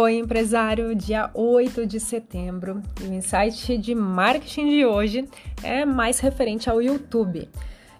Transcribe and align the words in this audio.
Oi, 0.00 0.16
empresário, 0.16 0.94
dia 0.94 1.28
8 1.34 1.84
de 1.84 1.98
setembro 1.98 2.80
e 3.02 3.08
o 3.08 3.12
insight 3.12 3.76
de 3.76 3.96
marketing 3.96 4.68
de 4.68 4.86
hoje 4.86 5.28
é 5.60 5.84
mais 5.84 6.20
referente 6.20 6.70
ao 6.70 6.80
YouTube. 6.80 7.50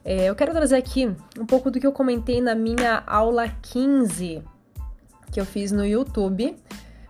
É, 0.05 0.27
eu 0.27 0.35
quero 0.37 0.53
trazer 0.53 0.77
aqui 0.77 1.13
um 1.37 1.45
pouco 1.45 1.73
do 1.73 1.81
que 1.81 1.87
eu 1.87 1.91
comentei 1.91 2.41
na 2.41 2.55
minha 2.55 3.03
aula 3.05 3.49
15 3.49 4.45
que 5.33 5.41
eu 5.41 5.45
fiz 5.45 5.73
no 5.73 5.85
YouTube, 5.85 6.57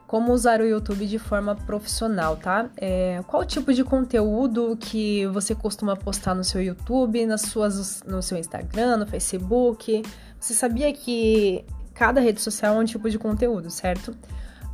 como 0.07 0.33
usar 0.33 0.63
o 0.63 0.65
YouTube 0.65 1.05
de 1.05 1.19
forma 1.19 1.55
profissional, 1.55 2.39
tá? 2.39 2.71
É, 2.79 3.23
qual 3.27 3.45
tipo 3.45 3.75
de 3.75 3.85
conteúdo 3.85 4.75
que 4.81 5.27
você 5.27 5.55
costuma 5.55 5.97
postar 5.97 6.35
no 6.35 6.43
seu 6.43 6.63
YouTube, 6.63 7.27
nas 7.27 7.43
suas, 7.43 8.03
no 8.05 8.23
seu 8.23 8.39
Instagram, 8.39 8.97
no 8.97 9.07
Facebook? 9.07 10.03
Você 10.41 10.55
sabia 10.55 10.91
que 10.95 11.63
cada 11.93 12.23
rede 12.23 12.41
social 12.41 12.77
é 12.77 12.79
um 12.79 12.87
tipo 12.87 13.11
de 13.11 13.19
conteúdo, 13.19 13.69
certo? 13.69 14.17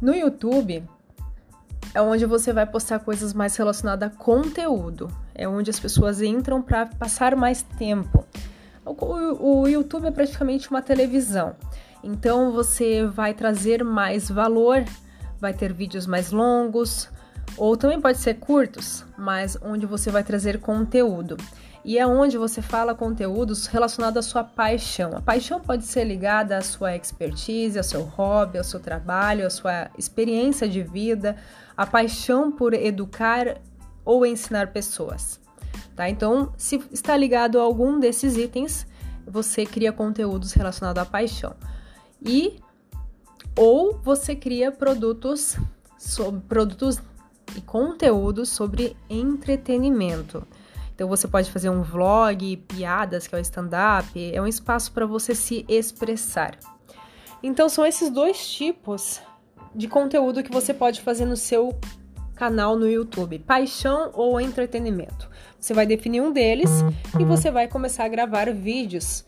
No 0.04 0.14
YouTube 0.14 0.84
é 1.94 2.02
onde 2.02 2.26
você 2.26 2.52
vai 2.52 2.66
postar 2.66 2.98
coisas 2.98 3.32
mais 3.32 3.56
relacionadas 3.56 4.12
a 4.12 4.14
conteúdo, 4.14 5.10
é 5.34 5.48
onde 5.48 5.70
as 5.70 5.80
pessoas 5.80 6.20
entram 6.20 6.60
para 6.60 6.84
passar 6.84 7.34
mais 7.34 7.62
tempo. 7.62 8.22
O, 8.84 9.66
YouTube 9.66 10.06
é 10.06 10.10
praticamente 10.10 10.70
uma 10.70 10.82
televisão, 10.82 11.56
então 12.02 12.52
você 12.52 13.06
vai 13.06 13.32
trazer 13.32 13.82
mais 13.82 14.28
valor, 14.28 14.84
vai 15.40 15.54
ter 15.54 15.72
vídeos 15.72 16.06
mais 16.06 16.30
longos, 16.30 17.08
ou 17.56 17.74
também 17.74 17.98
pode 17.98 18.18
ser 18.18 18.34
curtos, 18.34 19.06
mas 19.16 19.56
onde 19.62 19.86
você 19.86 20.10
vai 20.10 20.22
trazer 20.22 20.60
conteúdo 20.60 21.38
e 21.84 21.98
é 21.98 22.06
onde 22.06 22.38
você 22.38 22.62
fala 22.62 22.94
conteúdos 22.94 23.66
relacionados 23.66 24.26
à 24.26 24.28
sua 24.28 24.42
paixão. 24.42 25.14
A 25.14 25.20
paixão 25.20 25.60
pode 25.60 25.84
ser 25.84 26.04
ligada 26.04 26.56
à 26.56 26.62
sua 26.62 26.96
expertise, 26.96 27.76
ao 27.76 27.84
seu 27.84 28.02
hobby, 28.02 28.56
ao 28.56 28.64
seu 28.64 28.80
trabalho, 28.80 29.46
à 29.46 29.50
sua 29.50 29.91
experiência 29.98 30.66
de 30.66 30.82
vida, 30.82 31.36
a 31.76 31.86
paixão 31.86 32.50
por 32.50 32.72
educar 32.72 33.60
ou 34.04 34.24
ensinar 34.24 34.72
pessoas. 34.72 35.38
Tá? 35.94 36.08
Então, 36.08 36.52
se 36.56 36.82
está 36.91 37.16
ligado 37.16 37.58
a 37.58 37.62
algum 37.62 38.00
desses 38.00 38.36
itens, 38.36 38.86
você 39.26 39.66
cria 39.66 39.92
conteúdos 39.92 40.52
relacionados 40.52 41.02
à 41.02 41.04
paixão. 41.04 41.54
E 42.22 42.60
ou 43.56 43.98
você 44.02 44.34
cria 44.34 44.72
produtos 44.72 45.56
sobre 45.98 46.41
produtos 46.48 46.98
e 47.56 47.60
conteúdos 47.60 48.48
sobre 48.48 48.96
entretenimento. 49.08 50.46
Então 50.95 51.09
você 51.09 51.27
pode 51.27 51.50
fazer 51.50 51.70
um 51.70 51.83
vlog, 51.83 52.56
piadas, 52.69 53.27
que 53.27 53.34
é 53.34 53.39
o 53.39 53.41
stand-up, 53.41 54.33
é 54.33 54.41
um 54.41 54.47
espaço 54.47 54.92
para 54.92 55.05
você 55.05 55.34
se 55.34 55.64
expressar. 55.69 56.56
Então 57.42 57.69
são 57.69 57.84
esses 57.84 58.11
dois 58.11 58.48
tipos 58.48 59.20
de 59.75 59.89
conteúdo 59.89 60.42
que 60.42 60.53
você 60.53 60.72
pode 60.72 61.00
fazer 61.00 61.25
no 61.25 61.37
seu 61.37 61.77
canal 62.37 62.77
no 62.77 62.89
YouTube: 62.89 63.41
paixão 63.41 64.11
ou 64.15 64.41
entretenimento. 64.41 65.28
Você 65.59 65.75
vai 65.75 65.84
definir 65.84 66.20
um 66.20 66.33
deles 66.33 66.70
e 67.19 67.25
você 67.25 67.50
vai 67.50 67.67
começar 67.67 68.05
a 68.05 68.09
gravar 68.09 68.53
vídeos. 68.53 69.25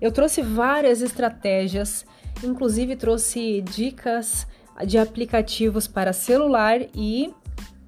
Eu 0.00 0.10
trouxe 0.10 0.40
várias 0.40 1.02
estratégias, 1.02 2.06
inclusive 2.42 2.96
trouxe 2.96 3.60
dicas 3.60 4.46
de 4.86 4.98
aplicativos 4.98 5.86
para 5.86 6.12
celular 6.12 6.80
e 6.94 7.32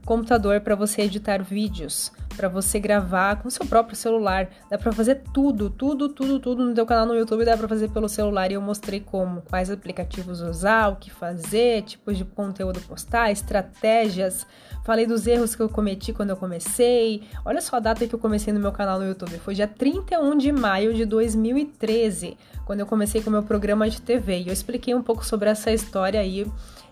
computador 0.05 0.61
para 0.61 0.75
você 0.75 1.03
editar 1.03 1.43
vídeos 1.43 2.13
para 2.37 2.49
você 2.49 2.79
gravar 2.79 3.43
com 3.43 3.49
seu 3.49 3.65
próprio 3.67 3.97
celular. 3.97 4.49
Dá 4.71 4.77
para 4.77 4.93
fazer 4.93 5.23
tudo, 5.33 5.71
tudo, 5.71 6.09
tudo, 6.09 6.39
tudo 6.39 6.65
no 6.65 6.75
teu 6.75 6.85
canal 6.85 7.07
no 7.07 7.15
YouTube 7.15 7.45
dá 7.45 7.57
para 7.57 7.67
fazer 7.67 7.89
pelo 7.89 8.09
celular 8.09 8.51
e 8.51 8.55
eu 8.55 8.61
mostrei 8.61 9.01
como, 9.01 9.43
quais 9.43 9.71
aplicativos 9.71 10.41
usar, 10.41 10.89
o 10.89 10.97
que 10.97 11.11
fazer, 11.11 11.83
tipos 11.83 12.17
de 12.17 12.25
conteúdo 12.25 12.81
postar, 12.81 13.31
estratégias. 13.31 14.47
Falei 14.85 15.07
dos 15.07 15.27
erros 15.27 15.57
que 15.57 15.63
eu 15.63 15.69
cometi 15.69 16.13
quando 16.13 16.31
eu 16.31 16.37
comecei. 16.37 17.23
Olha 17.45 17.61
só 17.61 17.77
a 17.77 17.81
data 17.81 18.07
que 18.07 18.15
eu 18.15 18.19
comecei 18.19 18.53
no 18.53 18.61
meu 18.61 18.71
canal 18.71 18.99
no 18.99 19.07
YouTube, 19.07 19.39
foi 19.39 19.55
dia 19.55 19.67
31 19.67 20.37
de 20.37 20.53
maio 20.53 20.95
de 20.95 21.05
2013, 21.05 22.37
quando 22.65 22.81
eu 22.81 22.87
comecei 22.87 23.23
com 23.23 23.31
o 23.31 23.33
meu 23.33 23.43
programa 23.43 23.89
de 23.89 24.01
TV. 24.01 24.41
E 24.41 24.47
eu 24.49 24.53
expliquei 24.53 24.95
um 24.95 25.03
pouco 25.03 25.25
sobre 25.25 25.49
essa 25.49 25.73
história 25.73 26.21
aí 26.21 26.47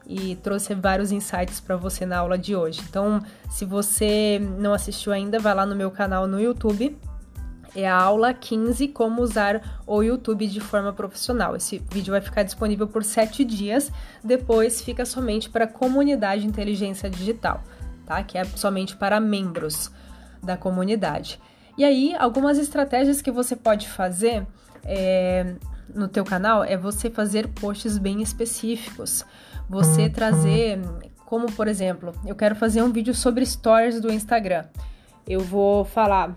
e 0.06 0.36
trouxe 0.36 0.74
vários 0.74 1.10
insights 1.12 1.60
para 1.60 1.76
você 1.76 2.04
na 2.04 2.18
aula 2.18 2.36
de 2.36 2.54
hoje. 2.54 2.80
Então, 2.88 3.22
se 3.50 3.64
você 3.64 4.40
não 4.58 4.72
assistiu 4.72 5.12
ainda, 5.12 5.38
vai 5.38 5.54
lá 5.54 5.64
no 5.64 5.74
meu 5.74 5.90
canal 5.90 6.26
no 6.26 6.40
YouTube. 6.40 6.96
É 7.74 7.88
a 7.88 7.96
aula 7.96 8.32
15 8.32 8.88
como 8.88 9.20
usar 9.20 9.82
o 9.86 10.02
YouTube 10.02 10.46
de 10.46 10.60
forma 10.60 10.92
profissional. 10.92 11.56
Esse 11.56 11.78
vídeo 11.90 12.12
vai 12.12 12.20
ficar 12.20 12.44
disponível 12.44 12.86
por 12.86 13.02
7 13.02 13.44
dias, 13.44 13.90
depois 14.22 14.80
fica 14.80 15.04
somente 15.04 15.50
para 15.50 15.64
a 15.64 15.68
comunidade 15.68 16.46
inteligência 16.46 17.10
digital, 17.10 17.62
tá? 18.06 18.22
Que 18.22 18.38
é 18.38 18.44
somente 18.44 18.94
para 18.94 19.18
membros 19.18 19.90
da 20.40 20.56
comunidade. 20.56 21.40
E 21.76 21.84
aí, 21.84 22.14
algumas 22.16 22.58
estratégias 22.58 23.20
que 23.20 23.32
você 23.32 23.56
pode 23.56 23.88
fazer 23.88 24.46
é, 24.84 25.56
no 25.92 26.08
teu 26.08 26.24
canal 26.24 26.62
é 26.62 26.76
você 26.76 27.10
fazer 27.10 27.48
posts 27.48 27.98
bem 27.98 28.22
específicos 28.22 29.24
você 29.68 30.08
trazer, 30.08 30.80
como 31.24 31.50
por 31.52 31.68
exemplo, 31.68 32.12
eu 32.26 32.34
quero 32.34 32.54
fazer 32.54 32.82
um 32.82 32.92
vídeo 32.92 33.14
sobre 33.14 33.44
stories 33.44 34.00
do 34.00 34.12
Instagram. 34.12 34.64
Eu 35.26 35.40
vou 35.40 35.84
falar 35.84 36.36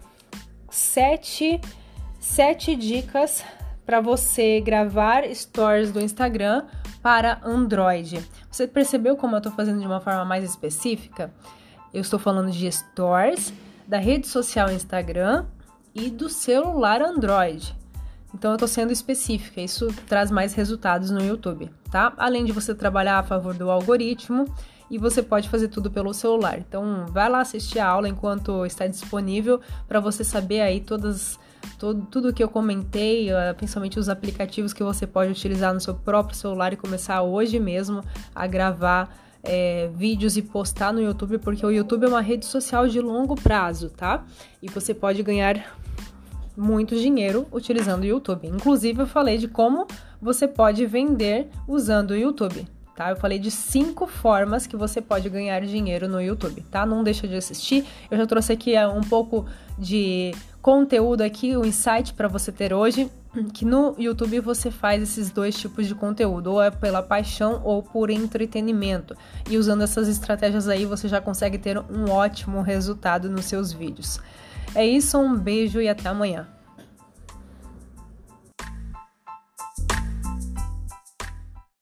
sete, 0.70 1.60
sete 2.20 2.76
dicas 2.76 3.44
para 3.86 4.00
você 4.00 4.62
gravar 4.62 5.24
stories 5.34 5.92
do 5.92 6.00
Instagram 6.00 6.66
para 7.02 7.40
Android. 7.44 8.26
Você 8.50 8.68
percebeu 8.68 9.16
como 9.16 9.36
eu 9.36 9.40
estou 9.40 9.52
fazendo 9.52 9.80
de 9.80 9.86
uma 9.86 10.00
forma 10.00 10.26
mais 10.26 10.44
específica? 10.44 11.34
Eu 11.94 12.02
estou 12.02 12.20
falando 12.20 12.52
de 12.52 12.72
stories 12.72 13.54
da 13.88 13.98
rede 13.98 14.28
social 14.28 14.70
Instagram 14.72 15.46
e 15.94 16.10
do 16.10 16.30
celular 16.30 17.02
Android. 17.02 17.76
Então 18.34 18.52
eu 18.52 18.58
tô 18.58 18.68
sendo 18.68 18.92
específica, 18.92 19.62
isso 19.62 19.88
traz 20.08 20.30
mais 20.30 20.54
resultados 20.54 21.10
no 21.10 21.24
YouTube, 21.24 21.72
tá? 21.90 22.14
Além 22.18 22.46
de 22.46 22.52
você 22.52 22.76
trabalhar 22.76 23.20
a 23.20 23.24
favor 23.24 23.54
do 23.54 23.72
algoritmo 23.72 24.46
e 24.92 24.98
você 24.98 25.24
pode 25.24 25.50
fazer 25.50 25.70
tudo 25.70 25.90
pelo 25.90 26.14
celular. 26.14 26.60
Então 26.60 27.06
vai 27.10 27.30
lá 27.30 27.42
assistir 27.42 27.80
a 27.80 27.88
aula 27.88 28.08
enquanto 28.08 28.66
está 28.66 28.86
disponível 28.86 29.62
para 29.88 30.00
você 30.00 30.24
saber 30.24 30.62
aí 30.62 30.82
todas 30.82 31.40
todo, 31.78 32.06
tudo 32.06 32.34
que 32.34 32.44
eu 32.44 32.50
comentei, 32.50 33.32
ah, 33.32 33.54
principalmente 33.56 34.00
os 34.00 34.10
aplicativos 34.10 34.74
que 34.74 34.84
você 34.84 35.08
pode 35.08 35.32
utilizar 35.32 35.74
no 35.74 35.80
seu 35.80 35.94
próprio 35.94 36.36
celular 36.36 36.74
e 36.74 36.76
começar 36.76 37.22
hoje 37.22 37.60
mesmo 37.60 38.04
a 38.36 38.46
gravar 38.48 39.10
é, 39.44 39.90
vídeos 39.96 40.36
e 40.36 40.42
postar 40.42 40.92
no 40.92 41.02
YouTube, 41.02 41.38
porque 41.38 41.66
o 41.66 41.72
YouTube 41.72 42.06
é 42.06 42.08
uma 42.08 42.22
rede 42.22 42.46
social 42.46 42.88
de 42.88 43.00
longo 43.00 43.36
prazo, 43.36 43.90
tá? 43.90 44.26
E 44.62 44.70
você 44.70 44.94
pode 44.94 45.24
ganhar 45.24 45.78
muito 46.58 46.96
dinheiro 46.96 47.46
utilizando 47.52 48.02
o 48.02 48.06
YouTube. 48.06 48.48
Inclusive, 48.48 49.04
eu 49.04 49.08
falei 49.08 49.38
de 49.38 49.48
como 49.48 49.86
você 50.20 50.48
pode 50.48 50.86
vender 50.88 51.48
usando 51.68 52.12
o 52.12 52.16
YouTube. 52.16 52.68
Tá? 52.96 53.12
Eu 53.12 53.16
falei 53.16 53.38
de 53.38 53.52
cinco 53.52 54.08
formas 54.08 54.66
que 54.66 54.76
você 54.76 55.00
pode 55.00 55.30
ganhar 55.30 55.62
dinheiro 55.62 56.08
no 56.08 56.20
YouTube, 56.20 56.62
tá? 56.72 56.84
Não 56.84 57.04
deixa 57.04 57.28
de 57.28 57.36
assistir. 57.36 57.86
Eu 58.10 58.18
já 58.18 58.26
trouxe 58.26 58.52
aqui 58.52 58.74
é, 58.74 58.88
um 58.88 59.02
pouco 59.02 59.46
de 59.78 60.34
conteúdo 60.64 61.22
aqui, 61.22 61.56
o 61.56 61.62
um 61.62 61.66
insight 61.66 62.16
para 62.16 62.28
você 62.28 62.52
ter 62.52 62.74
hoje, 62.74 63.08
que 63.54 63.64
no 63.64 63.94
YouTube 64.00 64.40
você 64.40 64.72
faz 64.72 65.04
esses 65.04 65.30
dois 65.30 65.56
tipos 65.56 65.86
de 65.86 65.94
conteúdo, 65.94 66.54
ou 66.54 66.62
é 66.62 66.72
pela 66.72 67.04
paixão 67.04 67.62
ou 67.64 67.84
por 67.84 68.10
entretenimento. 68.10 69.16
E 69.48 69.58
usando 69.58 69.84
essas 69.84 70.08
estratégias 70.08 70.68
aí, 70.68 70.84
você 70.84 71.08
já 71.08 71.22
consegue 71.22 71.60
ter 71.60 71.78
um 71.78 72.10
ótimo 72.10 72.64
resultado 72.64 73.30
nos 73.30 73.46
seus 73.46 73.72
vídeos. 73.72 74.20
É 74.78 74.86
isso, 74.86 75.18
um 75.18 75.36
beijo 75.36 75.82
e 75.82 75.90
até 75.90 76.08
amanhã. 76.08 76.48